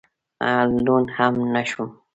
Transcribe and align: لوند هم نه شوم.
لوند 0.85 1.07
هم 1.17 1.33
نه 1.53 1.61
شوم. 1.69 1.89